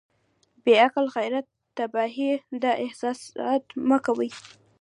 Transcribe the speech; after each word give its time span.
بې 0.63 0.73
عقل 0.83 1.05
غيرت 1.15 1.45
تباهي 1.77 2.31
ده 2.61 2.71
احساسات 2.85 3.63
مه 3.87 3.97
کوئ. 4.05 4.29